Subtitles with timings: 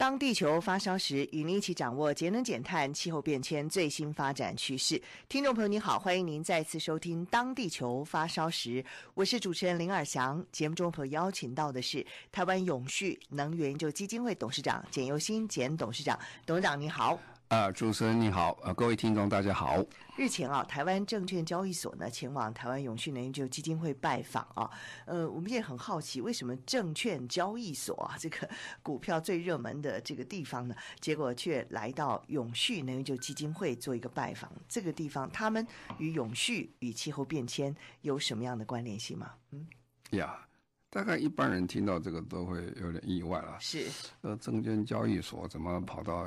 [0.00, 4.98] 当地球发烧时，与您一起掌握节能减碳、气候变迁最新发展趋势。
[5.28, 10.42] 听众朋友你好，欢迎您再次收听《当地球发烧时》，我是主持人林尔翔。
[10.50, 17.20] 节目中所邀请到的是台湾永续能源研究基金会董事长简又新简董事长，董事长你好。
[17.50, 19.84] 啊，主持人你好，呃，各位听众大家好。
[20.16, 24.70] 日前啊，台湾证券交易所呢前往台湾永续能源就基金会拜访啊，
[25.04, 28.48] 呃，我们也很好奇，为什么证券交易所啊这个
[28.84, 34.48] 股票最热门的这个地方呢，结果却来到永续能源就基金会做一个拜访？
[34.68, 35.66] 这个地方他们
[35.98, 39.32] 与永续与气候变迁有什么样的关联性吗？
[39.50, 39.66] 嗯，
[40.10, 40.48] 呀，yeah,
[40.88, 43.56] 大概一般人听到这个都会有点意外了。
[43.58, 43.88] 是，
[44.20, 46.24] 呃，证券交易所怎么跑到？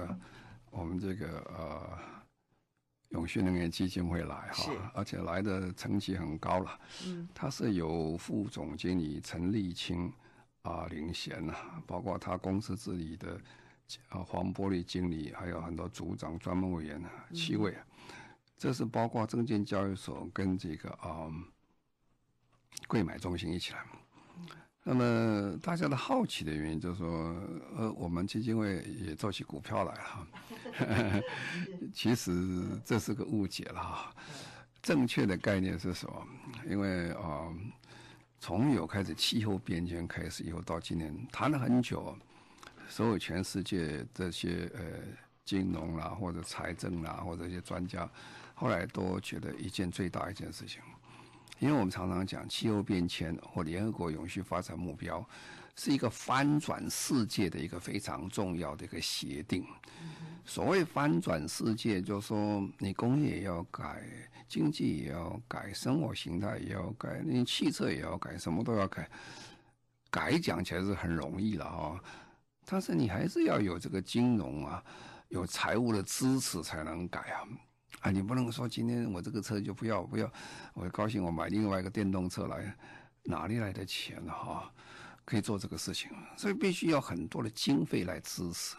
[0.76, 2.00] 我们这个呃
[3.10, 6.80] 永续能源基金会来哈，而且来的层级很高了。
[7.06, 10.12] 嗯，他是由副总经理陈立清
[10.64, 11.54] 啊领衔呐，
[11.86, 13.40] 包括他公司治理的
[14.10, 17.00] 啊黄玻璃经理，还有很多组长、专门委员
[17.34, 17.78] 七位。
[18.58, 21.30] 这是包括证券交易所跟这个啊
[22.88, 23.86] 柜买中心一起来。
[24.86, 27.08] 那么大家的好奇的原因就是说，
[27.78, 31.24] 呃，我们基金会也做起股票来了。
[31.94, 32.32] 其实
[32.84, 34.14] 这是个误解了哈。
[34.82, 36.28] 正确的概念是什么？
[36.70, 37.48] 因为啊，
[38.42, 42.14] 从有开始气候变迁开始以后到今年谈了很久，
[42.90, 44.82] 所有全世界这些呃
[45.46, 48.10] 金融啦或者财政啦或者一些专家，
[48.54, 50.82] 后来都觉得一件最大一件事情。
[51.60, 55.26] 因为我们常常讲气候变迁或联合国永续发展目标，
[55.76, 59.66] 是一个翻转世界的一个非常重要的一个协定。
[60.46, 64.04] 所谓翻转世界，就是说你工业也要改，
[64.50, 69.10] 经济也要改，生活形态也要改，你汽车也要改，什么都要改。
[70.10, 72.04] 改讲起来是很容易了哈，
[72.66, 74.84] 但是你还是要有这个金融啊，
[75.30, 77.48] 有财务的支持才能改啊。
[78.04, 80.30] 啊，你不能说今天我这个车就不要不要，
[80.74, 82.76] 我高兴我买另外一个电动车来，
[83.24, 84.34] 哪里来的钱呢？
[84.34, 84.70] 哈，
[85.24, 88.76] 可以做这个事情，所以必须要很多的经费来支持。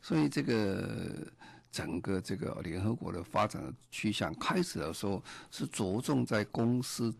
[0.00, 1.30] 所以这个
[1.70, 7.14] 整个这个联合国的发展的趋向开始的时候是着重在公司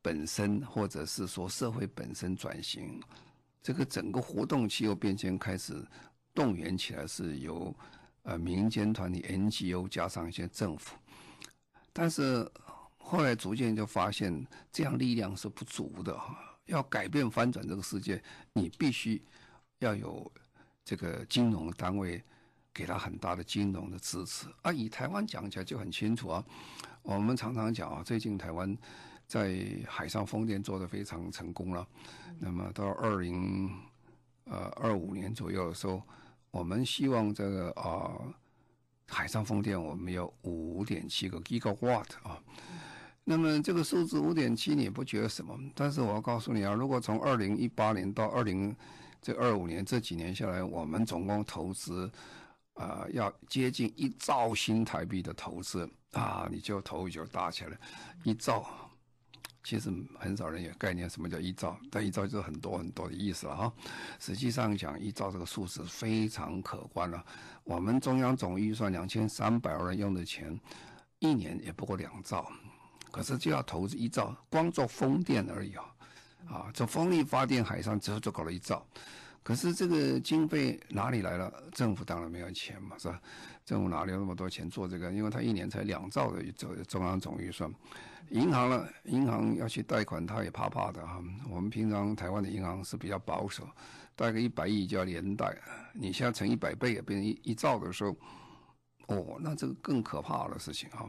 [0.00, 3.02] 本身，或者是说社会本身转型。
[3.60, 5.84] 这个整个活动气候变迁开始
[6.32, 7.74] 动员起来是由。
[8.24, 10.96] 呃，民间团体 NGO 加上一些政府，
[11.92, 12.48] 但是
[12.96, 16.38] 后来逐渐就发现这样力量是不足的哈。
[16.66, 18.22] 要改变翻转这个世界，
[18.52, 19.20] 你必须
[19.80, 20.30] 要有
[20.84, 22.22] 这个金融单位
[22.72, 24.46] 给他很大的金融的支持。
[24.62, 26.44] 啊，以台湾讲起来就很清楚啊。
[27.02, 28.78] 我们常常讲啊，最近台湾
[29.26, 31.84] 在海上风电做得非常成功了。
[32.38, 33.68] 那么到二零
[34.44, 36.00] 呃二五年左右的时候。
[36.52, 38.12] 我们希望这个啊、
[39.08, 42.38] 海上风电我们有五点七个 gigawatt 啊，
[43.24, 48.76] 那么这个数字五点七你不觉得什么，但是我要告诉你啊，如果从二零一八年到二零
[49.20, 52.06] 这二五年这几年下来，我们总共投资
[52.74, 57.78] 啊、呃、要接近一兆新台币的投资啊，你就头就大起来，
[58.24, 58.66] 一兆。
[59.64, 61.78] 其实很少人有概念，什么叫一兆？
[61.90, 63.72] 但一兆就是很多很多的意思了哈。
[64.18, 67.24] 实际上讲，一兆这个数字非常可观了。
[67.64, 70.58] 我们中央总预算两千三百万用的钱，
[71.20, 72.50] 一年也不过两兆，
[73.10, 75.84] 可是就要投资一兆，光做风电而已啊！
[76.48, 78.84] 啊，做风力发电，海上之后就搞了一兆。
[79.44, 81.52] 可是这个经费哪里来了？
[81.72, 83.20] 政府当然没有钱嘛，是吧？
[83.64, 85.12] 政府哪里有那么多钱做这个？
[85.12, 87.72] 因为他一年才两兆的中中央总预算。
[88.30, 91.22] 银行呢，银行要去贷款，他也怕怕的哈。
[91.50, 93.68] 我们平常台湾的银行是比较保守，
[94.16, 95.56] 贷个一百亿就要连贷。
[95.92, 98.16] 你现在乘一百倍也，变成一一兆的时候，
[99.08, 101.06] 哦，那这个更可怕的事情哈。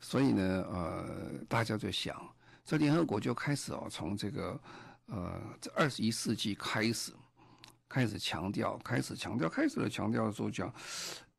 [0.00, 2.16] 所以呢，呃，大家就想，
[2.64, 4.60] 这联合国就开始哦，从这个
[5.06, 7.12] 呃这二十一世纪开始。
[7.88, 10.72] 开始强调，开始强调，开始了强调的时候讲，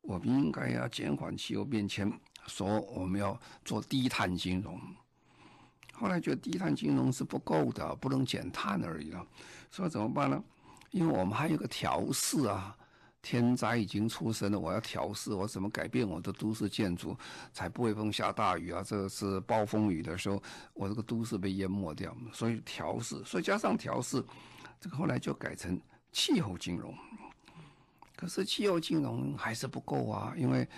[0.02, 2.08] 我们应该要减缓气候变迁，
[2.46, 4.80] 说我们要做低碳金融。
[5.94, 9.26] 后来觉得低碳金融是不够的，不能减碳而已了，
[9.70, 10.42] 所以怎么办呢？
[10.90, 12.76] 因为我们还有个调试啊。
[13.26, 17.16] 天灾已经出生了，我要调试，我怎么改变我的都市建筑，
[17.54, 18.82] 才不会风下大雨啊？
[18.82, 20.42] 这个是暴风雨的时候，
[20.74, 24.22] 我这个都市被淹没掉，所以调试，所以加上调试，
[24.78, 25.80] 这个后来就改成
[26.12, 26.94] 气候金融。
[28.14, 30.68] 可是气候金融还是不够啊，因为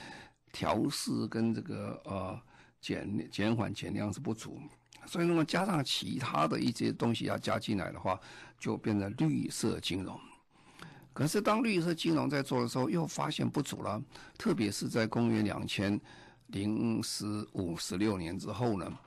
[0.52, 2.40] 调试跟这个呃
[2.80, 4.60] 减减缓减量是不足，
[5.06, 8.18] 所以那么加上其他的一些东西要加进来的话，
[8.58, 10.18] 就变成绿色金融。
[11.12, 14.02] 可是，当绿色金融在做的时候，又发现不足了。
[14.36, 15.98] 特别是在公元两千
[16.48, 18.98] 零十五、十六年之后呢，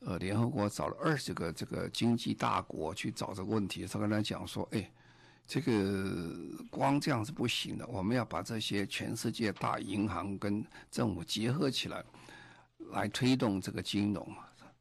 [0.00, 3.86] 呃，联合国找了二十个这个经济大国去找这个问题。
[3.86, 4.90] 他跟他讲说：“哎，
[5.46, 6.34] 这个
[6.70, 12.02] 光这样是不行的，我们要把这些全世界大银行跟政府结合起来，
[12.92, 14.26] 来推动这个金融，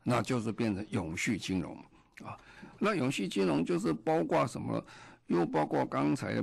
[0.07, 1.75] 那就是变成永续金融
[2.24, 2.38] 啊。
[2.80, 4.83] 那永续金融就是包括什么？
[5.27, 6.42] 又包括刚才。”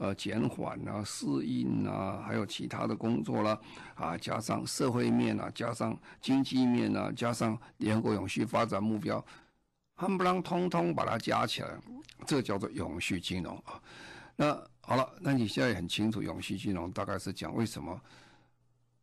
[0.00, 3.60] 呃，减缓啊，适应啊，还有其他的工作啦，
[3.94, 9.22] 啊，加上社会面啊，加上经济面啊，加上联合国永续发展目标，
[9.98, 11.68] 夯不能通通把它加起来，
[12.26, 13.78] 这叫做永续金融啊。
[14.36, 18.00] 那好了，那你现在很清楚永续金融大概是讲为什么，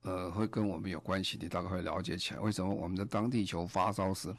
[0.07, 4.33] 呃，会跟我们有关系，你大概会了解起来，为什么我们的当地球发烧时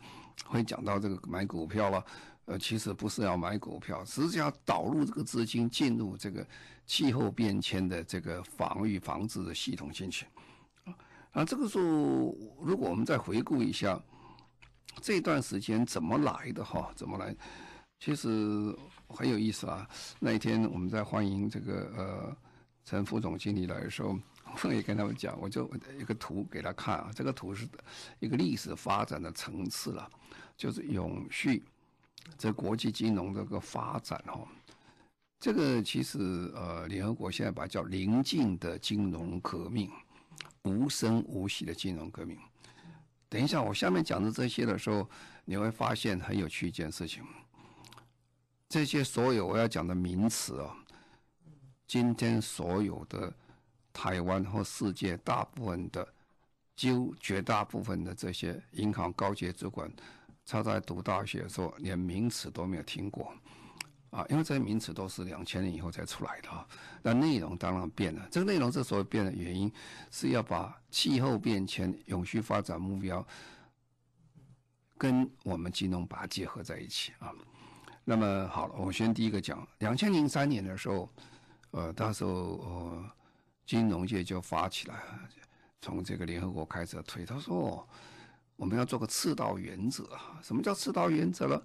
[0.46, 2.02] 会讲到这个买股票了。
[2.46, 6.46] 呃，其实不是要买股票，只是要导入这个资金进入这个
[6.86, 10.24] 气候变迁的这个防御防治的系统进去。
[11.32, 11.84] 啊，这个时候
[12.58, 14.00] 如果我们再回顾一下
[15.02, 17.36] 这段时间怎么来的哈，怎么来？
[18.00, 18.74] 其实
[19.08, 19.86] 很有意思啊。
[20.18, 22.36] 那一天我们在欢迎这个呃
[22.86, 24.18] 陈副总经理来的时候，
[24.62, 27.68] 我也跟他们讲，我就一个图给他看啊，这个图是
[28.18, 30.10] 一个历史发展的层次了，
[30.56, 31.64] 就是永续。
[32.36, 34.46] 这国际金融这个发展哈，
[35.40, 39.90] 这个其实呃，联合国现在把它叫临近的金融革命，
[40.64, 42.36] 无声无息的金融革命。
[43.30, 45.08] 等一下，我下面讲的这些的时候，
[45.44, 47.24] 你会发现很有趣一件事情。
[48.68, 50.76] 这些所有我要讲的名词啊，
[51.86, 53.32] 今天所有的
[53.98, 56.06] 台湾或世界大部分的，
[56.76, 59.90] 几乎绝大部分的这些银行高级主管。
[60.46, 63.34] 他在读大学的时候，连名词都没有听过，
[64.10, 66.64] 啊，因为这些名词都是两千年以后才出来的啊。
[67.02, 68.28] 那内容当然变了。
[68.30, 69.70] 这个内容之所以变的原因，
[70.12, 73.26] 是要把气候变迁、永续发展目标
[74.96, 77.34] 跟我们金融把它结合在一起啊。
[78.04, 81.10] 那么好了，我先第一个讲，两千零三年的时候，
[81.72, 83.10] 呃，那时候呃，
[83.68, 84.96] 金融界就发起来，
[85.80, 87.86] 从这个联合国开始推，他说。
[88.56, 90.40] 我们要做个赤道原则啊！
[90.42, 91.62] 什么叫赤道原则呢？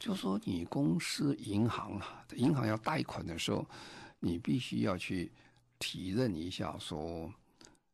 [0.00, 3.64] 就说，你公司银行啊，银行要贷款的时候，
[4.18, 5.30] 你必须要去
[5.78, 7.32] 体认一下，说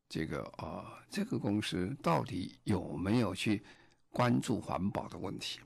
[0.09, 3.63] 这个啊，这个公司到底有没有去
[4.09, 5.61] 关注环保的问题？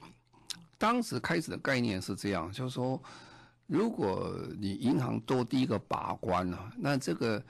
[0.78, 3.00] 当时开始的概念是这样，就是说，
[3.68, 7.40] 如果你银行多第一个把关啊，那这个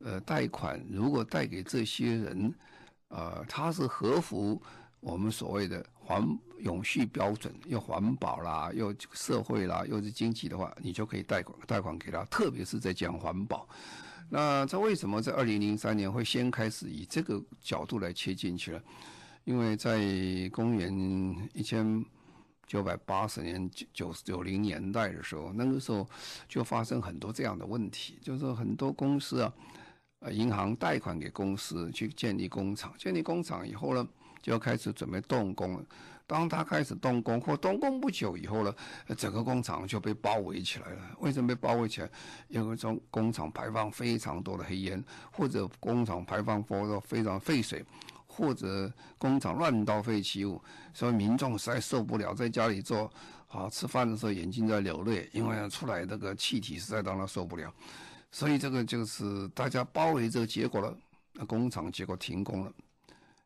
[0.00, 2.54] 呃贷款如果贷给这些人。
[3.08, 4.60] 呃，他是合乎
[4.98, 6.26] 我们所谓的环
[6.58, 12.24] 永续标准，又环保啦，又社会啦，又是经济的话，你就可以贷款贷款给他。
[12.24, 13.66] 特别是在讲环保，
[14.28, 18.82] 那这为什么在二零零三年会先开始以这个角度来切进去了？
[19.44, 20.00] 因为在
[20.50, 22.04] 公元一千
[22.66, 26.08] 九百八十年九九九零年代的时候，那个时候
[26.48, 29.52] 就发生很多这样的问题，就是很多公司啊。
[30.20, 34.08] 呃，银行贷款给公司去建立工厂，建立工厂以后呢，
[34.40, 35.84] 就要开始准备动工了。
[36.26, 38.74] 当他开始动工或动工不久以后呢，
[39.16, 41.16] 整个工厂就被包围起来了。
[41.20, 42.10] 为什么被包围起来？
[42.48, 47.84] 因为从工厂排放非常多的黑烟，或者工厂排放多非常废水，
[48.36, 50.62] 或者工厂乱倒废弃物，
[50.92, 53.10] 所以民众实在受不了，在家里做
[53.48, 57.72] 啊吃饭的时候眼睛在流泪，因为出来那个气体实在让他受不了。
[58.30, 60.94] 所以这个就是大家包围这个结果了，
[61.46, 62.72] 工厂结果停工了，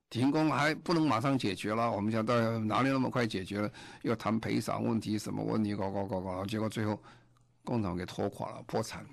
[0.09, 1.89] 停工还不能马上解决了。
[1.89, 3.71] 我们想到哪里那么快解决了？
[4.03, 5.77] 要谈赔偿问题，什么问题？
[5.77, 7.01] 搞搞搞搞，结果最后
[7.65, 9.07] 工厂给拖垮了，破产。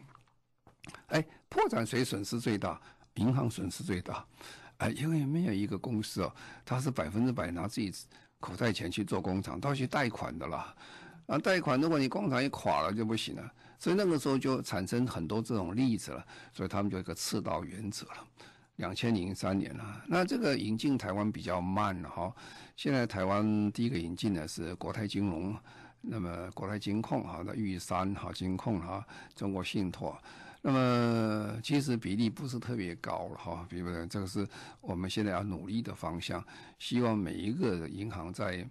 [1.08, 2.82] 哎，破产谁损失最大？
[3.16, 4.26] 银行损失最大。
[4.78, 6.34] 哎，因为没有一个公司哦，
[6.66, 7.94] 他是百分之百拿自己
[8.40, 10.76] 口袋钱去做工厂，都去贷款的啦。
[11.28, 13.52] 啊，贷款如果你工厂一垮了就不行了。
[13.80, 18.28] 所以那个时候就产生很多这种例子了，所以他们就一个赤道原则了。
[18.78, 22.34] 两千零三年了，那这个引进台湾比较慢了哈。
[22.76, 25.56] 现在台湾第一个引进的是国泰金融，
[26.02, 29.06] 那么国泰金控哈，那玉山哈金控哈，
[29.36, 30.16] 中国信托，
[30.62, 34.48] 那么其实比例不是特别高了哈，比如说这个是
[34.82, 36.44] 我们现在要努力的方向，
[36.80, 38.68] 希望每一个银行在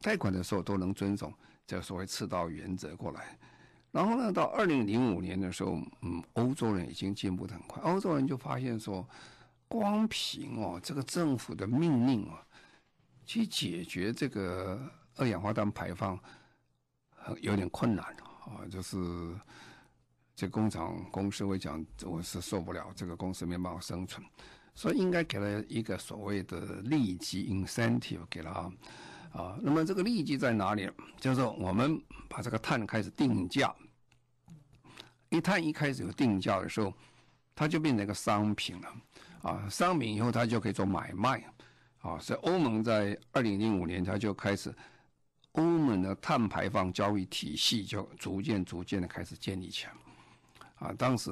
[0.00, 1.32] 贷款的时候都能遵守
[1.66, 3.38] 这所谓赤道原则过来。
[3.90, 9.06] 然后呢，到二零零五年的时候，嗯，欧洲人已经进步的很快，欧洲人就发现说，
[9.68, 12.42] 光凭哦这个政府的命令啊，
[13.24, 14.80] 去解决这个。
[15.16, 16.18] 二氧化碳排放
[17.14, 18.02] 很有点困难
[18.46, 18.96] 啊，就是
[20.34, 24.24] 这工厂公司会讲，我是受不了，这个公司没办法生存，
[24.74, 28.72] 所以应该给了一个所谓的利基 incentive 给了啊。
[29.32, 30.90] 啊那么这个利基在哪里？
[31.20, 33.74] 就是说我们把这个碳开始定价，
[35.28, 36.92] 一碳一开始有定价的时候，
[37.54, 38.94] 它就变成一个商品了
[39.42, 39.68] 啊。
[39.68, 41.44] 商品以后它就可以做买卖
[42.00, 42.18] 啊。
[42.18, 44.74] 所以欧盟在二零零五年它就开始。
[45.52, 49.92] 欧盟的碳排放交易体系就逐渐、逐渐的开始建立起来，
[50.82, 51.30] 啊，当时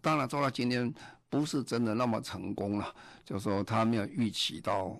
[0.00, 0.92] 当然做到今天
[1.28, 4.98] 不是真的那么成功了，就说他没有预期到，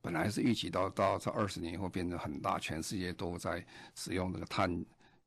[0.00, 4.84] 本来是预期到到这二十年以后变成很大，全世界都在使用这个碳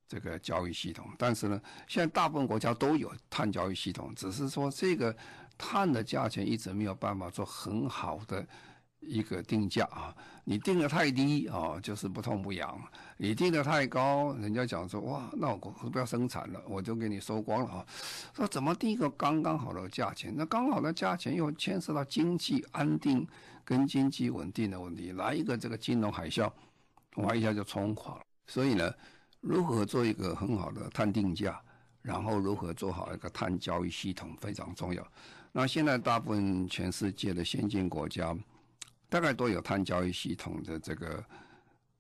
[0.10, 5.16] 这个交易系统，但是呢，现在大部分国家都有碳交易系统，只是说这个
[5.58, 8.46] 碳的价钱一直没有办法做很好的。
[9.08, 12.70] 一个定价啊，你定的太低啊，就是不痛不痒；
[13.18, 17.86] 你定的太高，人家讲说哇，那我不要生产了，我就给你收光了啊。
[18.36, 20.34] 说怎么定一个刚刚好的价钱？
[20.36, 23.28] 那刚好的价钱又牵涉到经济安定
[23.64, 25.12] 跟经济稳定的问题。
[25.12, 26.52] 来一个这个金融海啸，
[27.18, 28.22] 哇一下就冲垮了。
[28.48, 28.94] 所以呢，
[29.42, 31.62] 如何做一个很好的碳定价，
[32.02, 35.06] 然后如何做好一个碳交易系统非常重要。
[35.52, 38.36] 那现在大部分全世界的先进国家。
[39.14, 41.24] 大概都有碳交易系统的这个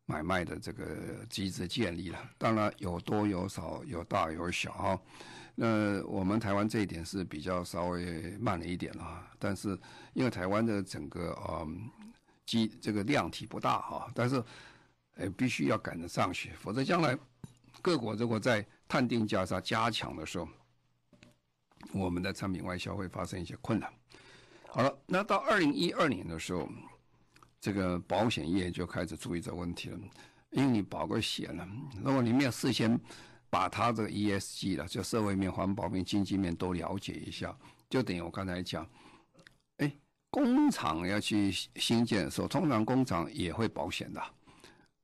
[0.07, 4.99] 买卖的这个机制建立了，当然有多有少，有大有小哈。
[5.53, 9.77] 那我们台湾这一点是比较稍微慢了一点啊，但是
[10.13, 11.87] 因为台湾的整个嗯
[12.47, 14.43] 机这个量体不大哈，但是
[15.13, 17.15] 呃必须要赶得上去，否则将来
[17.79, 20.47] 各国如果在碳定价上加强的时候，
[21.93, 23.87] 我们的产品外销会发生一些困难。
[24.67, 26.67] 好了，那到二零一二年的时候。
[27.63, 29.97] 这个保险业就开始注意这问题了，
[30.49, 31.65] 因为你保个险了，
[32.03, 32.99] 如果你没有事先
[33.49, 37.57] 把它这个 ESG 了，就社会面、环保面、经济面都了解一下，
[37.89, 38.85] 就等于我刚才讲，
[39.77, 39.89] 哎，
[40.29, 44.21] 工厂要去新建的时候，通常工厂也会保险的，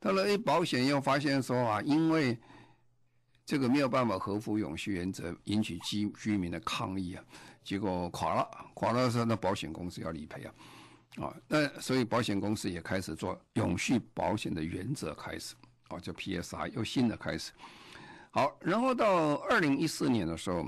[0.01, 2.37] 到了一保险又发现说啊，因为
[3.45, 7.23] 这个没有办法合乎永续原则，引起居居民的抗议啊，
[7.63, 10.53] 结果垮了，垮了的时候，那保险公司要理赔啊。
[11.15, 15.55] 啊，那所以保险公司也开始做永续保险的原则开始，
[15.87, 17.51] 啊，叫 PSI 又新的开始。
[18.31, 20.63] 好，然后到二零一四年的时候，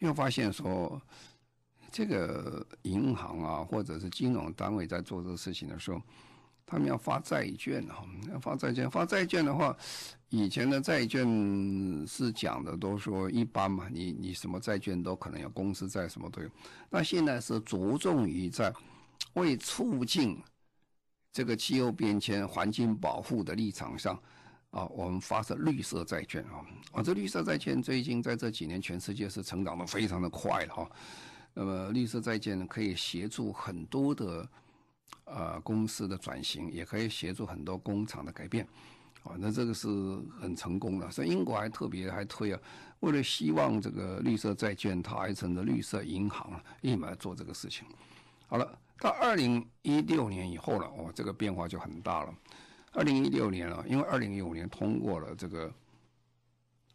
[0.00, 1.00] 又发现说，
[1.92, 6.02] 这个银行啊，或者是金融单位在做这个事情的时候，
[6.66, 9.74] 他们要发债券啊，要发债券，发债券的话，
[10.30, 11.24] 以前的债券
[12.06, 16.50] 是讲的都说一般嘛，你你什么债券都可能有公司债，什么都有。
[16.90, 18.74] 那现在是着重于在
[19.38, 20.42] 为促进
[21.32, 24.20] 这个气候变迁、环境保护的立场上，
[24.70, 30.90] 啊，我们发射绿色债券啊，啊，这绿色债券最近在这几年全世界是成长的非常的快了哈。
[31.54, 34.48] 那么绿色债券可以协助很多的
[35.24, 38.66] 呃公司的转型，也可以协助很多工厂的改变，
[39.22, 39.88] 啊，那这个是
[40.40, 41.10] 很成功的。
[41.10, 42.60] 所以英国还特别还推啊，
[43.00, 47.86] 为了希望这个绿色债券，它还成了绿色银行，立马做这个事情。
[48.46, 48.78] 好了。
[49.00, 52.34] 到二零一六年以后了，哦，这个变化就很大了。
[52.92, 55.72] 二零一六年了，因为二零一五年通过了这个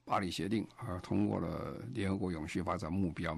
[0.03, 3.38] 巴黎协定啊，通过了联合国永续发展目标。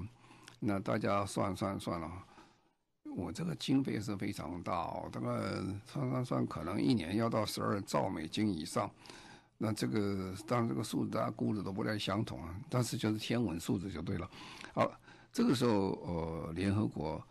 [0.58, 2.10] 那大家算算算了，
[3.14, 5.28] 我这个经费是非常大哦，大概
[5.84, 8.90] 算算算，可能一年要到十二兆美金以上。
[9.58, 14.28] 那这个当然这个数字大家估的都不太相同啊，但是就是天文数字就对了。
[14.74, 14.90] 好，
[15.32, 17.22] 这个时候呃，联合国。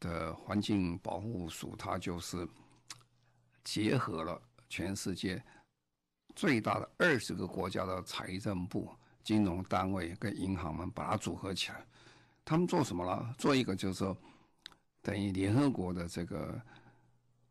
[0.00, 2.48] 的环境保护署，它就是
[3.62, 5.40] 结合了全世界
[6.34, 8.90] 最大的二十个国家的财政部、
[9.22, 11.84] 金融单位跟银行们，把它组合起来。
[12.44, 13.34] 他们做什么了？
[13.38, 14.16] 做一个就是说，
[15.02, 16.60] 等于联合国的这个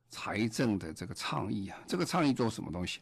[0.10, 1.80] 财政的这个倡议啊。
[1.88, 3.00] 这个倡议做什么东西？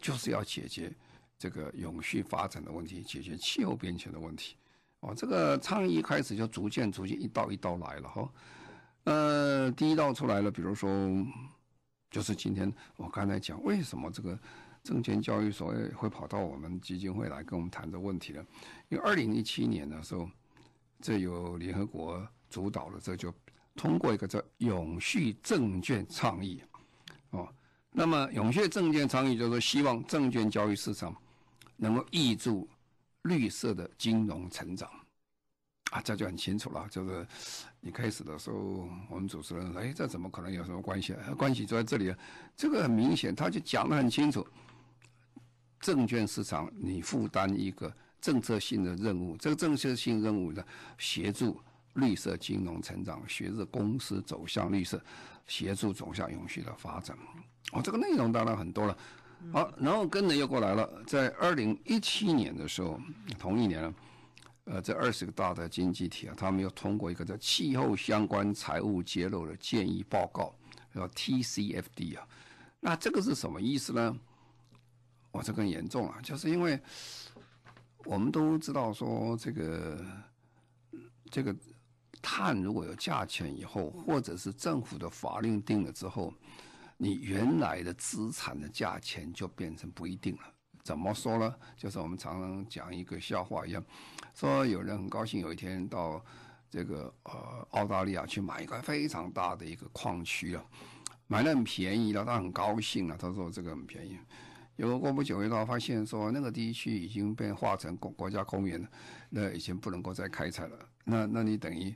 [0.00, 0.92] 就是要解决
[1.38, 4.56] 这个永续发展的问题，解决气候变迁的问题。
[5.00, 8.30] 哦，这个倡议一开始就逐渐、逐渐一道一道来了哈。
[9.04, 10.88] 呃，第一道出来了，比如说，
[12.10, 14.38] 就是今天我刚才讲，为什么这个
[14.82, 18.44] 证券交易所会跑到我们基金会来跟我们谈这问题呢？
[18.88, 20.28] 因为二零一七年的时候，
[21.00, 23.32] 这由联合国主导的，这就
[23.74, 26.62] 通过一个叫“永续证券倡议”
[27.30, 27.46] 哦。
[27.90, 31.14] 那么“永续证券倡议”就是，希望证券交易市场
[31.76, 32.66] 能够挹注
[33.22, 34.90] 绿色的金融成长。
[35.94, 36.84] 啊，这就很清楚了。
[36.90, 37.24] 就是
[37.80, 41.14] 一开始的时候，我们主持人说：“哎，这怎么可能有什么关系？
[41.38, 42.18] 关系就在这里啊。”
[42.56, 44.44] 这个很明显，他就讲得很清楚。
[45.78, 50.64] 证券市场，你负担一个政策性的任务，这个政策性任务呢，
[50.98, 51.60] 协助
[51.92, 55.00] 绿色金融成长，协助公司走向绿色，
[55.46, 57.16] 协助走向永续的发展。
[57.70, 58.98] 哦，这个内容当然很多了。
[59.52, 62.98] 好，然后跟着又过来了，在二零一七年的时候，
[63.38, 63.94] 同一年了。
[64.64, 70.54] 呃，这二十个大的经济体啊，他们又通过一个叫气候相关财务揭露的建议报告，
[70.94, 72.26] 叫 TCFD 啊。
[72.80, 74.16] 那这个是什么意思呢？
[75.32, 76.20] 哇，这更严重了！
[76.22, 76.80] 就是因为
[78.04, 80.04] 我们都知道说，这个
[81.30, 81.54] 这个
[82.22, 86.32] 碳如果有价钱以后，或者是政府的法令定了之后，
[86.96, 90.53] 你原来的资产的价钱就变成不一定了。
[90.84, 91.54] 怎么说呢？
[91.78, 93.82] 就是我们常常讲一个笑话一样，
[94.34, 96.22] 说有人很高兴有一天到
[96.68, 100.62] 这个呃澳大利亚去买一个非常大的一个矿区啊，
[101.26, 104.18] 买的很便宜了，他很高兴了，他说这个很便宜。
[104.76, 108.88] 结果过不久，他发现说那个地区已经被划成国国家公园了，
[109.30, 110.78] 那已经不能够再开采了。
[111.02, 111.94] 那那你等于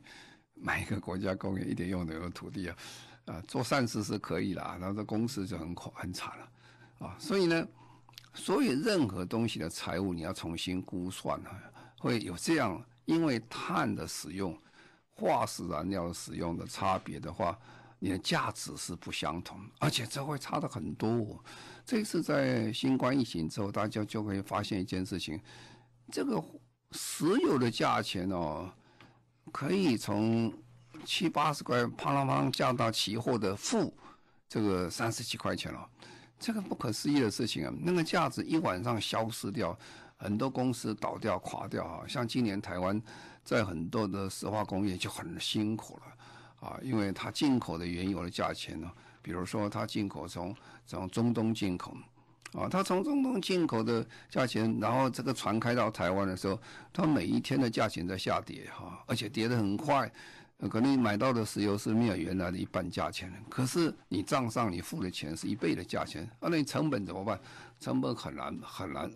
[0.55, 2.77] 买一个国家公园一点用都没有土地啊，
[3.27, 7.69] 啊，做善事是可以了，那这公司就很苦很惨了，啊，所以呢。
[8.35, 11.61] 所以任何东西的财务你要重新估算啊，
[11.99, 14.57] 会有这样，因为碳的使用、
[15.15, 17.59] 化石燃料的使用的差别的话，
[17.99, 21.43] 你的价值是不相同，而且这会差的很多。
[21.85, 25.41] 这次在新冠疫情之后，大家就会发现一件事情：
[26.13, 26.43] 这个
[26.93, 28.71] 石油的价钱哦，
[29.51, 30.53] 可以从
[31.05, 33.93] 七八十块啪啦啪啦降到期货的负
[34.49, 35.89] 这个三十几块钱了。
[36.39, 39.77] 这个不可思议的事情啊，那个价值一晚上消失掉，
[40.17, 42.05] 很多公司倒掉垮掉啊。
[42.07, 43.01] 像今年台湾
[43.45, 50.55] 在很多的石化工业就很辛苦了啊，因为它进口的原油的价钱呢，比如说它进口从
[50.87, 51.97] 从中东进口
[52.53, 56.59] 啊，它从中东进口的价钱，然后这个船开到台湾的时候，
[56.93, 60.11] 它每一天的价钱在下跌哈，而且跌得很快。
[60.67, 67.39] 可能你买到的石油是没有原来的一半价钱，可是你账上你付的钱是一倍的价钱，啊，那你成本怎么办？
[67.79, 69.09] 成本很难很难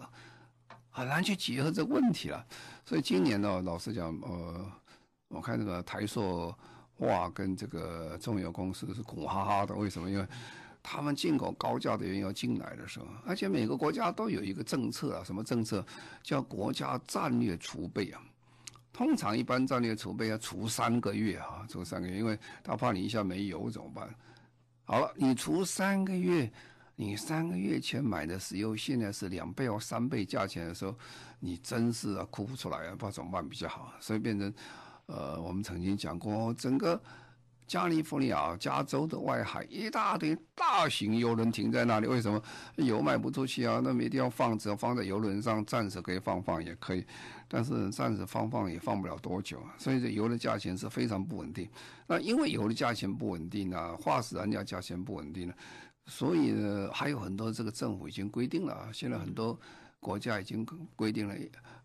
[0.89, 2.47] 很难去结合这问题了。
[2.87, 4.73] 所以今年呢，老实讲，呃，
[5.29, 6.55] 我看这个台塑
[6.97, 9.75] 化跟这个中油公司都是苦哈哈的。
[9.75, 10.09] 为什么？
[10.09, 10.25] 因为
[10.81, 15.85] 他们进口高价的原油进来的时候，而且每个国家都有一个政策啊，什么政策？
[16.23, 18.23] 叫国家战略储备啊。
[18.93, 24.15] 通常一般战略储备要储三个月啊，储三个月，因为他怕你一下没油怎么办？
[24.85, 26.51] 好了，你储三个月，
[26.95, 30.95] 你三个月前买的石油现在是两倍或三倍价钱的时候，
[31.41, 33.93] 你真是啊哭不出来啊，不知道怎么办比较好。
[33.99, 34.53] 所以变成，
[35.07, 37.01] 呃，我们曾经讲过，整个。
[37.67, 42.43] 加利福尼亚、加州的外海一大堆大型邮轮停在那里，为什么
[42.77, 43.81] 油卖不出去啊？
[43.83, 47.07] 那没地方放，只要放在邮轮上，暂时可以放放也可以，
[47.49, 49.63] 但是暂时放放也放不了多久。
[49.79, 51.67] 所以这油的价钱是非常不稳定。
[52.07, 55.55] 那因为油的价钱不稳定啊，化石燃料价钱不稳定了，
[56.07, 59.59] 所以呢，还有很多这个政府已经规定了，现在很多
[59.99, 61.35] 国家已经规定了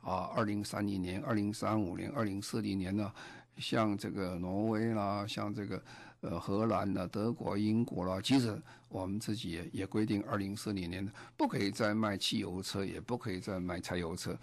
[0.02, 3.10] 啊，二零三零年、二零三五年、二零四零年呢。
[3.58, 5.84] 像这个挪威啦，像这个
[6.22, 14.38] 呃荷兰啦、德国、英国啦，其实我们自己也也规定，二零四零年不可以再卖汽油车，也不可以再卖柴油车。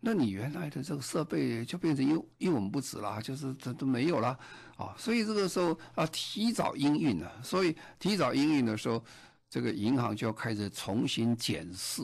[0.00, 2.04] 那你原来的这个设备就变成
[2.38, 4.38] 一一文不值啦，就是这都没有了
[4.76, 4.94] 啊。
[4.96, 7.42] 所以这个时候啊，提早营运了。
[7.42, 9.02] 所以提早营运的时候，
[9.50, 12.02] 这个银行就要开始重新检视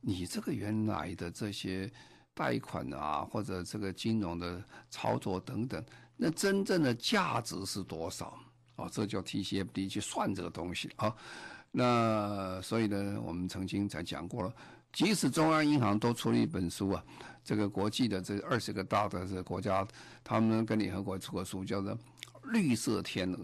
[0.00, 1.90] 你这个原来的这些。
[2.34, 5.84] 贷款啊，或者这个金融的操作等等，
[6.16, 8.38] 那真正的价值是多少
[8.76, 8.88] 啊？
[8.90, 11.14] 这叫 TCFD 去算这个东西啊。
[11.70, 14.52] 那所以呢，我们曾经才讲过了，
[14.92, 17.04] 即使中央银行都出了一本书啊，
[17.44, 19.86] 这个国际的这二十个大的这个国家，
[20.24, 21.94] 他们跟联合国出个书，叫做
[22.44, 23.38] 《绿色天鹅》。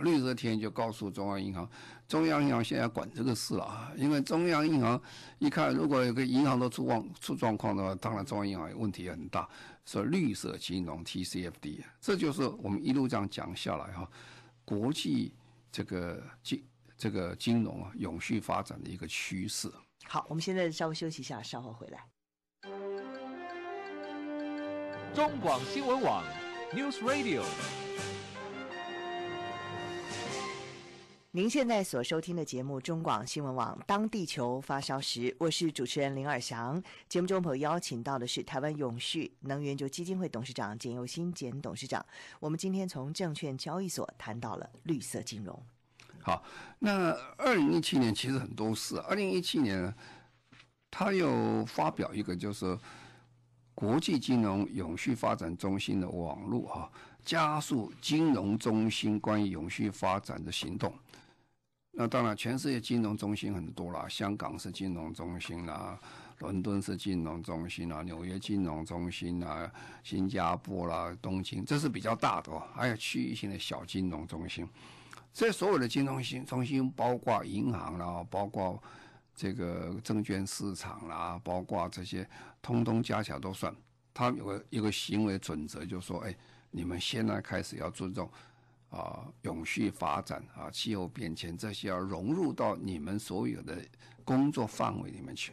[0.00, 1.68] 绿色天就告诉中央银行，
[2.08, 5.00] 中央银行现在管这个事了啊，因为中央银行
[5.38, 9.48] 一看，如果有个银行都出状出状况的话，当然中央银行问题很大。
[9.84, 14.08] 所以绿色金融 TCFD，这就是我们一路这样讲下来哈，
[14.64, 15.34] 国际
[15.72, 16.64] 这个金
[16.96, 19.68] 这个金融啊永续发展的一个趋势
[20.04, 22.06] 好，我们现在稍微休息一下，稍后回来。
[25.12, 26.24] 中广新闻网
[26.72, 27.42] ，News Radio。
[31.34, 36.82] 您现在所收听的节目《中广新闻网》，当地球发烧时，我是主持人林尔祥。
[37.08, 42.04] 节目中朋友邀请到的是台湾永续能源就基金会董事长简又新简董事长。
[42.38, 45.58] 我们今天从证券交易所谈到了绿色金融。
[46.20, 46.44] 好，
[46.80, 48.98] 那二零一七年其实很多事。
[48.98, 49.90] 二零一七年，
[50.90, 52.78] 他又发表一个就是
[53.74, 56.92] 国际金融永续发展中心的网络哈，
[57.24, 60.94] 加速金融中心关于永续发展的行动。
[61.94, 66.00] 那当然，全世界金融中心很多啦，香港是金融中心啦，
[66.38, 69.70] 伦敦是金融中心啦，纽约金融中心啦，
[70.02, 72.66] 新加坡啦，东京，这是比较大的哦。
[72.74, 74.66] 还有区域性的小金融中心，
[75.34, 78.82] 这所有的金融中心中心，包括银行啦，包括
[79.34, 82.26] 这个证券市场啦，包括这些，
[82.62, 83.74] 通通加起来都算。
[84.14, 86.34] 他有个一个行为准则，就是说，哎，
[86.70, 88.30] 你们现在开始要尊重。
[88.92, 93.82] 啊，永续发展啊，气候变迁这些要融入到你们所有的
[94.22, 95.52] 工作范围里面去。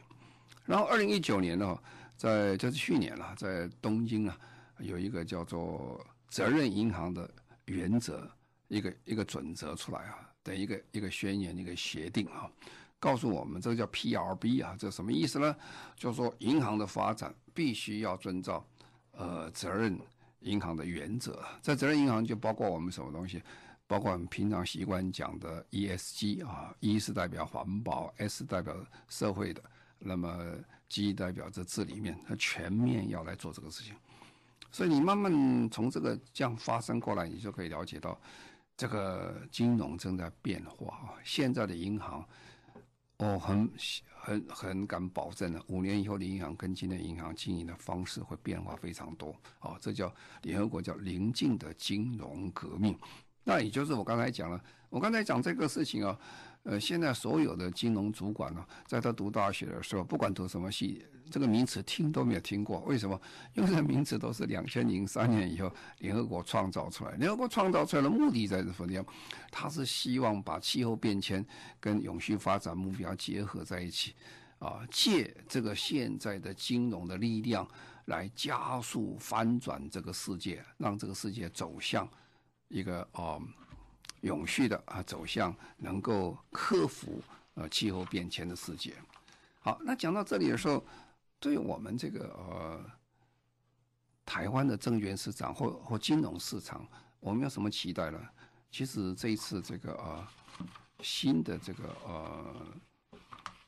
[0.65, 1.81] 然后，二零一九年呢，
[2.17, 4.37] 在就是去年了，在东京啊，
[4.79, 7.27] 有一个叫做责任银行的
[7.65, 8.29] 原则，
[8.67, 12.51] 一个一个准则出来啊，的一个一个宣言，一个协定啊，
[12.99, 15.55] 告诉我们这个叫 PRB 啊，这什么意思呢？
[15.95, 18.67] 就是说银行的发展必须要遵照
[19.13, 19.97] 呃责任。
[20.41, 23.41] 银行的原则，在责任银行就包括我们什么东西，
[23.87, 28.75] 包括我们平常习惯讲的 ESG 啊，E 是代表环保，S 代表
[29.09, 29.61] 社会的，
[29.97, 30.55] 那么
[30.87, 33.93] G 代表着治理面，它全面要来做这个事情。
[34.71, 38.19] 所以你慢慢从这个这样发生过来，你就可以了解到，
[38.77, 41.13] 这个金融正在变化啊。
[41.23, 42.23] 现在的银行，
[43.17, 43.69] 哦，很。
[44.29, 50.13] 很很敢保证的，五年以后的银行跟今天银行经营的方式会变化非常多，哦，这叫
[50.43, 52.95] 联合国叫临近的金融革命。
[53.43, 56.19] 那也就是我刚才讲了，我刚才讲这个事情啊，
[56.63, 62.79] 呃，现在所有的金融主管呢，在他读大学的时候，不管读什么系，这个名词听都没有听过。
[62.81, 63.19] 为什么？
[63.55, 67.11] 因为这名词都是两千零三年以后联合国创造出来。
[67.13, 69.05] 联合国创造出来的目的在什么地方？
[69.49, 71.43] 他是希望把气候变迁
[71.79, 74.13] 跟永续发展目标结合在一起，
[74.59, 77.67] 啊，借这个现在的金融的力量
[78.05, 82.07] 来加速翻转这个世界，让这个世界走向。
[82.69, 83.37] 一个啊，
[84.21, 87.21] 永续的啊，走向能够克服
[87.55, 88.95] 呃气候变迁的世界。
[89.59, 90.85] 好，那讲到这里的时候，
[91.39, 92.85] 对我们这个呃
[94.23, 96.87] 台湾的证券市场或或金融市场，
[97.19, 98.19] 我们有什么期待呢？
[98.71, 100.27] 其实这一次这个呃
[101.01, 102.55] 新的这个呃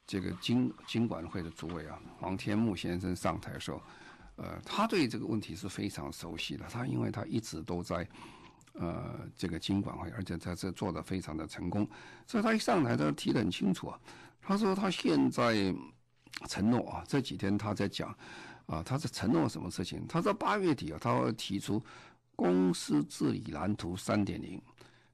[0.06, 3.82] 这个金金管会的主委啊，黄天牧先生上台的时候，
[4.36, 6.66] 呃，他对这个问题是非常熟悉的。
[6.70, 8.08] 他因为他一直都在。
[8.74, 11.88] 呃，这个经管会，而且在这做的非常的成功，
[12.26, 14.00] 所以他一上台，他提得很清楚啊。
[14.42, 15.76] 他说他现在
[16.48, 18.16] 承诺啊，这几天他在讲
[18.66, 20.06] 啊，他是承诺什么事情？
[20.08, 21.84] 他说八月底啊，他会提出
[22.36, 24.60] 公司治理蓝图三点零，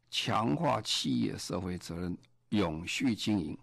[0.09, 2.17] 强化企业社会责任、
[2.49, 3.57] 永续经营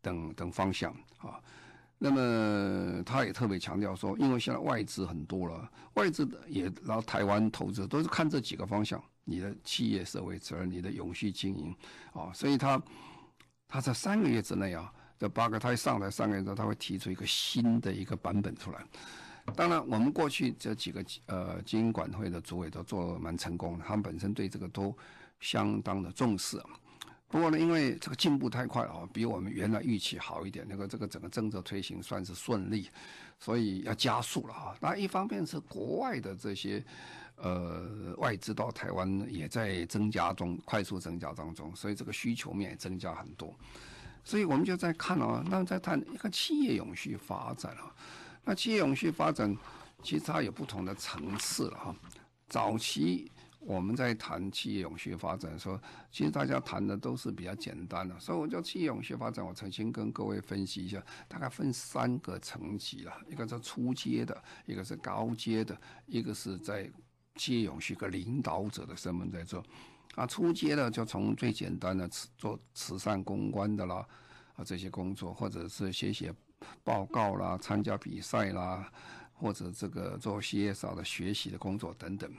[0.00, 1.38] 等等方向啊。
[1.98, 11.74] 那么他也特别强调说，因为现在外资很多了，外资的也然后台湾投资都是看这几个方向：你的企业社会责任、你的永续经营
[12.12, 12.32] 啊。
[12.32, 12.80] 所以他
[13.66, 18.78] 他在三个月之内啊，这八个他一上来三个月之后，他会提出一个新的一个版本出来。
[19.56, 24.96] 当然，我们过去这几个呃经管会的主委都做蛮成功的，他们本身对这个都
[25.40, 26.62] 相当的重视。
[27.30, 30.66] 不过呢，因为这个进步太快了，比我们原来预期好一点。
[30.66, 32.88] 那个这个整个政策推行算是顺利，
[33.38, 34.74] 所以要加速了哈。
[34.80, 36.82] 那一方面是国外的这些
[37.36, 43.54] 呃外资到台湾也在增加中，快速增加当中，所以这个需求面也增加很多。
[44.24, 47.94] 所以我们就在看啊，那在谈一个企业永续发展啊。
[48.42, 49.54] 那企业永续发展
[50.02, 51.96] 其实它有不同的层次了哈。
[52.48, 53.30] 早期。
[53.68, 55.78] 我们在谈企业永续发展的时候，
[56.10, 59.44] 其实大家谈的都是比较简单的，所以我叫企业永续发展。
[59.44, 66.90] 我曾经跟各位分析一下，大概分三个层级了，一个是初阶的，一个是高阶的，一个是在
[67.34, 69.62] 企业永续个领导者的身份在做。
[70.14, 73.96] 啊，初阶的就从最简单的做慈善公关的啦，
[74.56, 76.34] 啊这些工作，或者是写写
[76.82, 78.90] 报告啦、参加比赛啦，
[79.34, 82.32] 或者这个做 CSR 的学习的工作等等。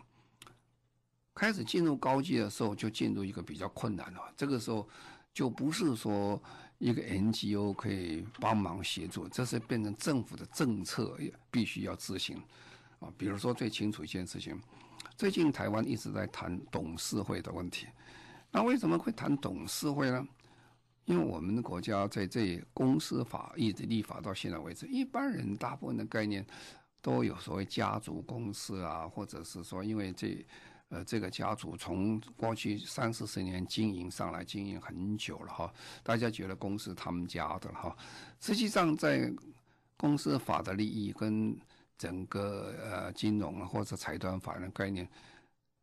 [1.39, 4.19] 开始进入高阶的时候，就进入一个比较困难了。
[4.36, 4.86] 这个时候，
[5.34, 6.38] 就不是说
[6.80, 12.36] 一个 NGO 可以帮忙协助，这是变成政府的政策，也必须要执行
[12.99, 13.08] 啊。
[13.17, 14.60] 比如说最清楚一件事情，
[15.15, 17.88] 最近台湾一直在谈董事会的问题，
[18.52, 20.28] 那为什么会谈董事会呢？
[21.06, 26.45] 因为我们的国家在这公司法一直立法到现在为止，一般人大部分的概念
[27.02, 30.45] 都有所谓家族公司啊，或者是说因为这。
[30.89, 35.71] 呃，这个家族从过去三四十年经营上来，经营很久了哈，
[36.02, 37.95] 大家觉得公司他们家的哈，
[38.39, 39.32] 实际上在
[39.95, 41.56] 公司法的利益跟
[41.95, 45.08] 整个呃金融啊或者财团法的概念，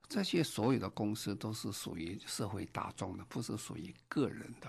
[0.09, 4.69] 这些所有的公司都是属于社会大众的，不是属于个人的。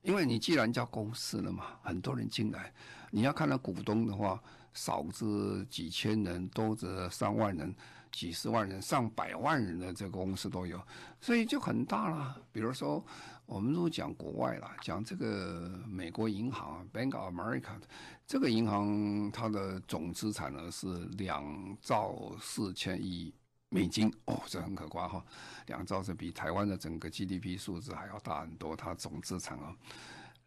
[0.00, 2.72] 因为你既然叫公司了嘛，很多人进来，
[3.10, 4.42] 你要看到股东的话，
[4.72, 7.74] 少则几千人，多则上万人。
[8.10, 10.80] 几十万人、上百万人的这个公司都有，
[11.20, 12.36] 所以就很大了。
[12.52, 13.04] 比如说，
[13.46, 17.80] 我们如果讲国外了，讲这个美国银行 Bank of America，
[18.26, 20.86] 这个银行它的总资产呢是
[21.18, 23.32] 两兆四千亿
[23.68, 25.24] 美金，哦，这很可观哈。
[25.66, 29.74] 两兆是比台湾的整个 GDP 数字还要大很多，它总资产啊。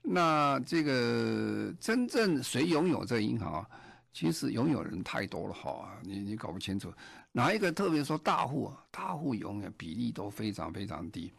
[0.01, 3.69] 那这个真正谁拥有这银行啊？
[4.11, 6.93] 其实拥有人太多了哈，你你搞不清楚
[7.35, 11.33] 哪一个，特别说大户，大户永远比例都非常非常低，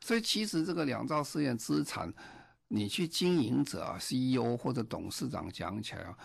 [0.00, 2.12] 所以其实这个两兆试验资产，
[2.66, 6.18] 你去经营者啊 CEO 或者董事长讲起来啊，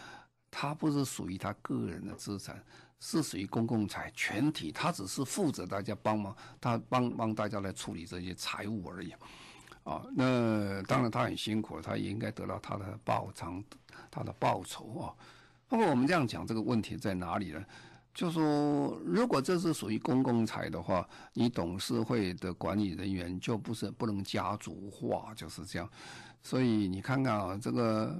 [0.49, 2.59] 他不是属于他个人的资产，
[2.99, 9.13] 是属于公共财全体，他只是负责大家帮忙，他帮帮大家来处理这些财务而已，
[9.83, 13.63] 啊，那当然他很辛苦，他也应该得到他的报偿，
[14.09, 15.13] 他的报酬啊。
[15.67, 17.63] 不过我们这样讲，这个问题在哪里呢？
[18.13, 25.89] 就说如果这是属于公共财的话，你董事会的管理人员就不是不能家族化，就是这样。
[26.43, 28.17] 所以你看看啊，这个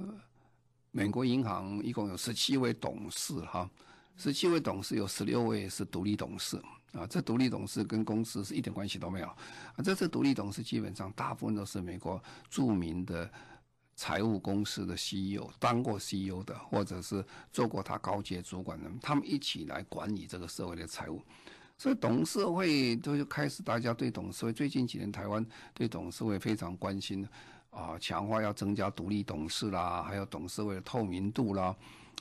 [0.90, 3.68] 美国银行一共有十七位董事哈，
[4.16, 6.56] 十七位董事有十六位是独立董事
[6.92, 9.36] 啊，这独立董事跟公司是一点关系都没有啊。
[9.84, 13.30] 这次独立董事基本上大部分都是美国著名的。
[13.94, 21.22] 财务公司的 CEO 当过 CEO 的，或者是做过他高阶主管的，他们一起来管理这个社会的财务。
[21.78, 27.26] 所以董事会就开始，大家对董事会最近几年台湾对董事会非常关心
[27.70, 31.74] 啊，强化要增加独立董事啦，还有董事会的透明度啦，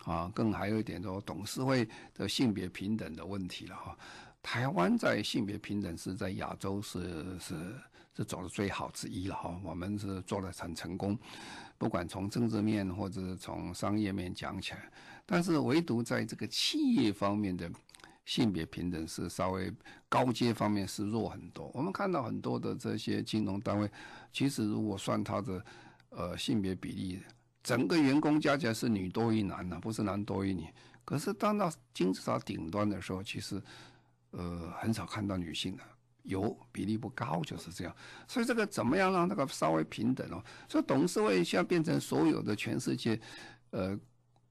[0.05, 3.95] 啊，更还有一点说董事会的性别平等的问题了哈。
[4.41, 7.53] 台湾在性别平等是在亚洲是是
[8.21, 11.17] 是走的最好之一了哈，我们是做的很成功。
[11.79, 14.91] 不管从政治面或者从商业面讲起来，
[15.25, 17.67] 但是唯独在这个企业方面的
[18.23, 19.73] 性别平等是稍微
[20.07, 21.71] 高阶方面是弱很多。
[21.73, 23.89] 我们看到很多的这些金融单位，
[24.31, 25.65] 其实如果算它的
[26.09, 27.19] 呃性别比例，
[27.63, 30.67] 整个员工加起来是女多于男的，不是男多于女。
[31.03, 33.59] 可是当到金字塔顶端的时候，其实
[34.29, 35.81] 呃很少看到女性的。
[36.23, 37.95] 有比例不高，就是这样，
[38.27, 40.43] 所以这个怎么样让那个稍微平等哦？
[40.69, 43.19] 所以董事会现在变成所有的全世界，
[43.71, 43.97] 呃，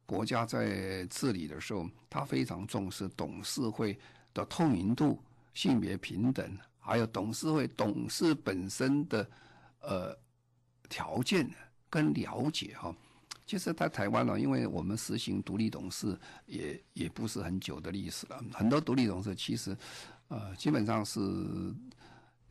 [0.04, 3.96] 国家在治理的时候，他非常重视董事会
[4.34, 5.22] 的透明度、
[5.54, 9.30] 性别平等，还有董事会董事本身的
[9.80, 10.18] 呃
[10.88, 11.48] 条件
[11.88, 12.92] 跟了解哈。
[13.46, 19.76] 其实，在台湾呢，因为我们实行独立董事也也不是很久的历史了，很多独立董事其实。
[20.30, 21.20] 呃，基本上是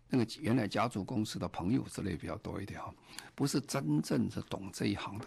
[0.10, 2.94] 那个原来家族公司的朋友之类比较多一点哈，
[3.34, 5.26] 不是真正是懂这一行的。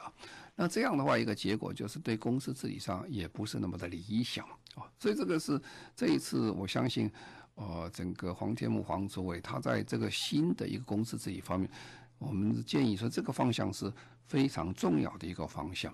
[0.55, 4.85] 那这样的话，一个结果就是对公司治理上也不是那么的理想啊。
[4.99, 5.59] 所以这个是
[5.97, 7.11] 这一次，我相信，
[7.55, 11.71] 呃，整个黄天木黄主委他在这个新的一个公司治理方面，
[12.19, 13.91] 我们建议说这个方向是
[14.27, 15.91] 非常重要的一个方向。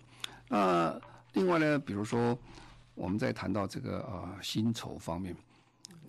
[0.48, 1.00] 那
[1.34, 2.36] 另外呢，比如说
[2.96, 5.36] 我们在谈到这个呃薪酬方面。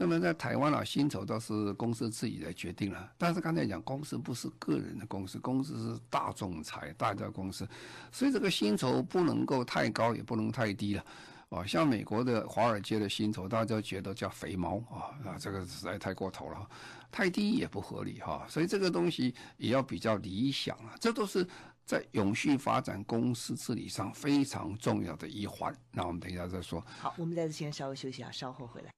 [0.01, 3.11] 那么在台湾啊，薪酬倒是公司自己来决定了。
[3.17, 7.67] 但是刚才讲，公司不是个人的公司，公司是大众财，大家公司，
[8.09, 11.03] 所以这个薪酬不能够太高，也不能太低了。
[11.49, 16.69] 啊，像美国的华尔街的薪酬，大家觉得叫肥猫啊，啊，这个实在太过头了，
[17.11, 18.45] 太低也不合理哈。
[18.47, 21.45] 所以这个东西也要比较理想啊，这都是
[21.83, 25.75] 在永续发展公司治理上非常重要的一环。
[25.91, 26.81] 那我们等一下再说。
[26.99, 28.89] 好，我们在这先稍微休息啊，稍后回来。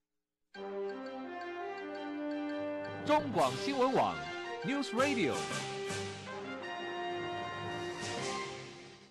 [3.06, 4.16] 中广新闻网
[4.64, 5.34] ，News Radio。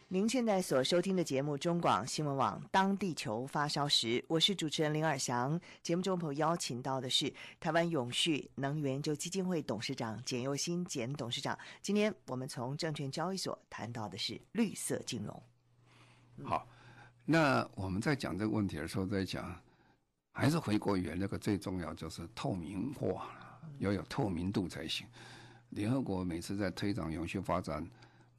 [0.06, 5.60] 您现在所收听的节目中广新闻网，当地球发烧时，我是主持人林尔祥。
[5.82, 11.58] 节目中朋友邀请到的是台湾永续能源研究基金会董事长简又新简董事长。
[11.82, 15.42] 今天我们从证券交易所谈到的是绿色金融。
[16.44, 16.64] 好，
[17.24, 19.60] 那我们在讲这个问题的时候，在讲
[20.32, 23.28] 还是回归原那个最重要就是透明化，
[23.78, 25.06] 要有透明度才行。
[25.70, 27.86] 联合国每次在推广永续发展。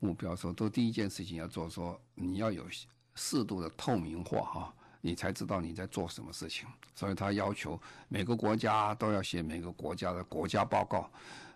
[0.04, 2.65] 目标时候，都第一件事情要做，说你要有
[3.13, 6.67] 适度的透明化哈，你才知道你在做什么事情。
[6.96, 11.08] 所以他要求每个国家都要写每个国家的国家报告，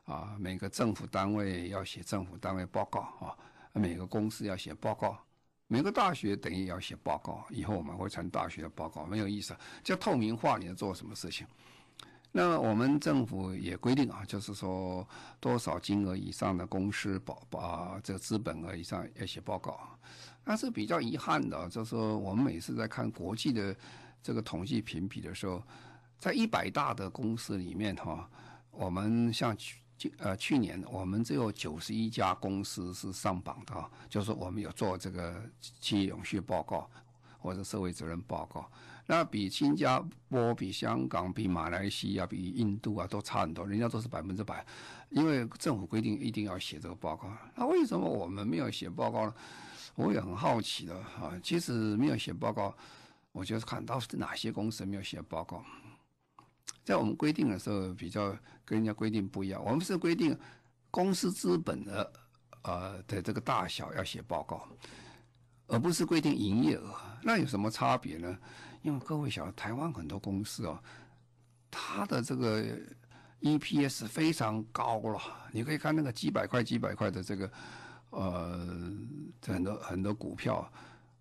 [0.03, 3.35] 啊，每个政府单位要写政府单位报告啊，
[3.73, 5.17] 每个公司要写报告，
[5.65, 7.43] 每个大学等于要写报告。
[7.49, 11.47] 以后我们会传大学的报告，没有意思，叫透明化你在做什么事情。
[12.37, 15.07] 那我们政府也规定啊，就是说
[15.39, 19.97] 多少金额以上的公司报啊这个资本额以上要写报告。
[20.43, 23.73] 但是比较遗憾的，就是说我们每次在看国际的
[24.21, 25.63] 这个统计评比的时候，
[26.19, 28.29] 在一百大的公司里面哈，
[28.69, 35.41] 我们像去呃去年我们只有九十一家公司是上榜的，就是我们有做这个
[35.79, 36.89] 企业永续报告
[37.45, 38.67] 或者社会责任报告。
[39.05, 43.63] 那比新加坡、比香港、比马来西亚、比印度啊，都差很多。
[43.63, 44.65] 人家都是百分之百，
[45.11, 47.31] 因为政府规定一定要写这个报告。
[47.55, 49.33] 那为什么我们没有写报告呢？
[49.93, 51.39] 我也很好奇的啊。
[51.43, 52.75] 其实没有写报告，
[53.31, 55.63] 我就是看到是哪些公司没有写报告。
[56.83, 59.63] 在我们规定的时候，比较跟人家规定不一样。
[59.63, 60.35] 我们是规定
[60.89, 62.11] 公司资本的
[62.63, 64.67] 呃的这个大小要写报告，
[65.67, 66.95] 而不是规定营业额。
[67.27, 68.37] 那有什么差别呢？
[68.83, 70.79] 因为各位晓得，台湾很多公司哦，
[71.71, 72.63] 它的这个
[73.41, 75.19] EPS 非常高了。
[75.51, 77.51] 你可以看那个几百块、几百块的这个，
[78.11, 78.59] 呃，
[79.41, 80.71] 很多很多股票，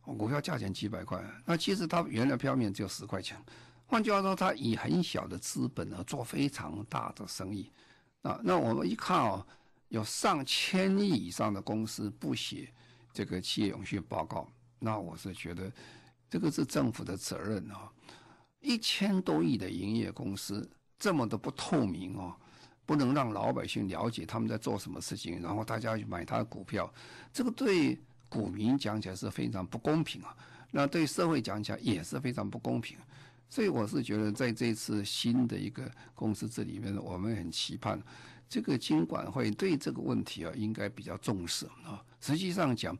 [0.03, 3.43] 股票价钱几百块，那其实它原来票面只有十块钱。
[3.87, 7.73] 换句话说，它以很小的资本呢做非常大的生意。
[8.21, 9.47] 那那我们一看哦，
[9.88, 12.71] 有上千亿以上的公司不写
[13.11, 14.47] 这个企业永续报告，
[14.85, 15.73] 那我是觉得。
[16.31, 17.88] 这个是政府的责任啊！
[18.59, 20.68] 一千多亿的营业公司
[20.99, 22.35] 这么的不透明哦，
[22.85, 26.92] 不能让老百姓了解他们在做什么事情，然后大家去买他的股票，
[27.33, 27.97] 这个对
[28.29, 30.37] 股民讲起来是非常不公平啊！
[30.73, 32.99] 那对社会讲起来也是非常不公平。
[33.49, 38.03] 所以我是觉得，在这次新的一个公司这里面，我们很期盼
[38.49, 42.03] 这个金管会对这个问题啊，应该比较重视啊。
[42.20, 42.99] 实际上讲。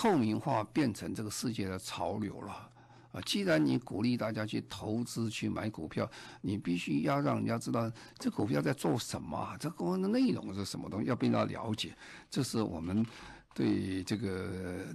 [0.00, 2.70] 透明化变成这个世界的潮流了
[3.12, 3.20] 啊！
[3.26, 6.10] 既然你鼓励大家去投资、去买股票，
[6.40, 11.94] 你必须要让人家知道这股票在做什么，这个的内容是什么东西，要被他了解。
[12.30, 13.04] 这是我们
[13.52, 14.86] 对这个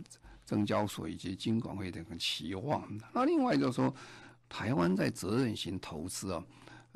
[0.43, 2.83] 证交所以及金管会的一个期望。
[3.13, 3.93] 那另外就是说，
[4.49, 6.43] 台湾在责任型投资啊。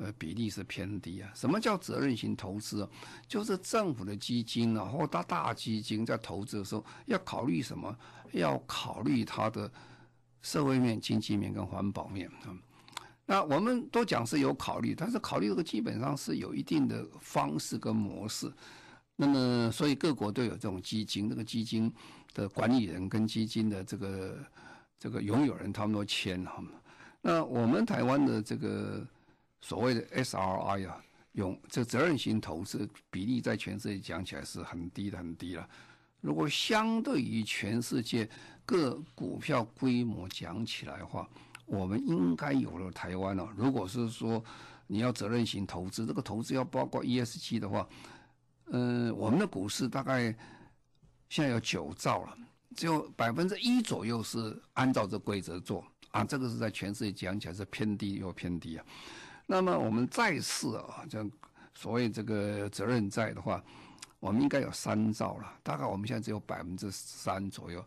[0.02, 1.30] 呃，比例是偏低啊。
[1.34, 2.88] 什么叫责任型投资啊？
[3.28, 7.94] 就是政府的基金啊，或大大基金在投资的时候，要考虑什么？
[8.32, 9.70] 要考虑它的
[10.40, 12.56] 社会面、经济面跟环保面啊。
[13.26, 18.50] 那我们都讲是有考虑，但是考虑这个基本上是有一定的方式跟模式。
[19.16, 21.92] 那么，所以各国都有这种基金，这个基金
[22.32, 24.38] 的管理人跟基金的这个
[24.98, 26.50] 这个拥有人，他们都签了。
[27.20, 29.06] 那我们台湾的这个。
[29.60, 35.68] 所谓的 SRI 啊，用这责任型投资比例在全世界讲起来是很低的，很低了。
[36.20, 38.28] 如果相对于全世界
[38.66, 41.28] 各股票规模讲起来的话，
[41.64, 43.48] 我们应该有了台湾了。
[43.56, 44.42] 如果是说
[44.86, 47.88] 你要责任型投资，这个投资要包括 ESG 的话，
[48.66, 50.24] 嗯，我们的股市大概
[51.28, 52.36] 现在有九兆了，
[52.76, 56.24] 只有百分之一左右是按照这规则做啊。
[56.24, 58.84] 这个是在全世界讲起来是偏低又偏低啊。
[59.50, 61.28] 那么我们债市啊，这
[61.74, 63.60] 所谓这个责任债的话，
[64.20, 65.52] 我们应该有三兆了。
[65.60, 67.84] 大概我们现在只有百分之三左右，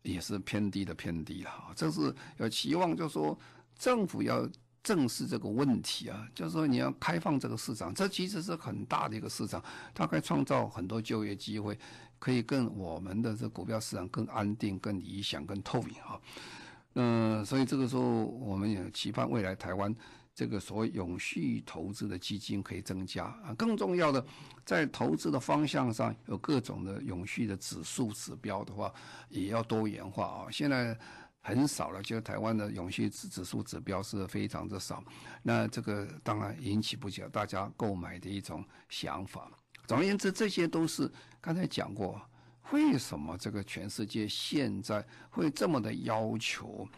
[0.00, 1.50] 也是偏低的偏低了。
[1.74, 3.38] 这是有期望，就是说
[3.78, 4.48] 政府要
[4.82, 11.78] 正视这个问题啊，就是说你要开放这个市场，这其实是很大的一个市场，大概创造很多就业机会，
[12.18, 16.18] 可以跟我们的这股票市场更安定、更理想、更透明啊。
[16.96, 19.94] 嗯，所以这个时候我们也期盼未来台湾。
[20.34, 24.22] 这个所谓永续投资的基金可以增加啊，更重要的，
[24.66, 28.92] 在投资的方向上有各种的永续的指数指标的话，
[29.30, 30.46] 也要多元化啊。
[30.50, 30.94] 现在
[31.40, 35.02] 很少了，就台湾的永续指指数指标是非常的少，
[35.42, 39.50] 那这个当然引起不了大家购买的一种想法。
[39.86, 42.20] 总而言之，这些都是刚才讲过，
[42.72, 46.88] 为什么这个全世界现在会这么的要求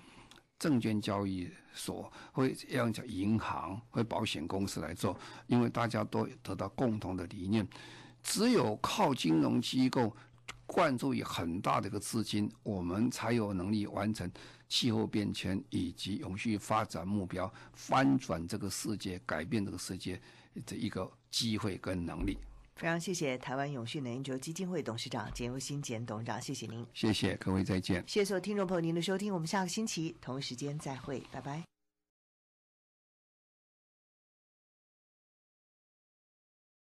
[0.59, 5.17] 证券交易所，会这样讲银行、会保险公司来做？
[5.47, 7.67] 因为大家都得到共同的理念，
[8.23, 10.17] 只有靠金融机构
[10.67, 14.31] 灌注于很大的一个资金，我们才有能力完成
[14.69, 20.21] 气候变迁以及永续发展目标，翻转这个世界、改变这个世界
[20.67, 22.37] 的一个机会跟能力。
[22.79, 26.87] 非常谢谢台湾永续能源基基金会董事长简又新简董事长，谢谢您。
[26.95, 28.05] 谢谢各位，再见。
[28.07, 31.78] 谢谢所有听众朋友您的收听，我们下个星期同一时间再会，拜拜。